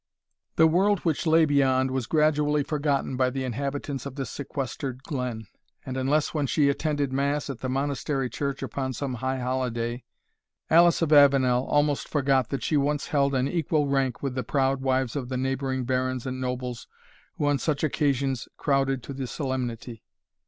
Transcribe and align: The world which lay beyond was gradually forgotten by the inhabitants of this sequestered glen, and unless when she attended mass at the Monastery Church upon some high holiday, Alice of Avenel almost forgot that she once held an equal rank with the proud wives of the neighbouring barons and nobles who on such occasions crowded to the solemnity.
The 0.55 0.65
world 0.65 1.01
which 1.01 1.27
lay 1.27 1.45
beyond 1.45 1.91
was 1.91 2.07
gradually 2.07 2.63
forgotten 2.63 3.15
by 3.17 3.29
the 3.29 3.43
inhabitants 3.43 4.07
of 4.07 4.15
this 4.15 4.31
sequestered 4.31 5.03
glen, 5.03 5.45
and 5.85 5.95
unless 5.95 6.33
when 6.33 6.47
she 6.47 6.69
attended 6.69 7.13
mass 7.13 7.51
at 7.51 7.59
the 7.59 7.69
Monastery 7.69 8.27
Church 8.27 8.63
upon 8.63 8.93
some 8.93 9.13
high 9.21 9.37
holiday, 9.37 10.03
Alice 10.71 11.03
of 11.03 11.13
Avenel 11.13 11.65
almost 11.67 12.07
forgot 12.07 12.49
that 12.49 12.63
she 12.63 12.77
once 12.77 13.09
held 13.09 13.35
an 13.35 13.47
equal 13.47 13.85
rank 13.87 14.23
with 14.23 14.33
the 14.33 14.41
proud 14.43 14.81
wives 14.81 15.15
of 15.15 15.29
the 15.29 15.37
neighbouring 15.37 15.83
barons 15.83 16.25
and 16.25 16.41
nobles 16.41 16.87
who 17.37 17.45
on 17.45 17.59
such 17.59 17.83
occasions 17.83 18.47
crowded 18.57 19.03
to 19.03 19.13
the 19.13 19.27
solemnity. 19.27 20.01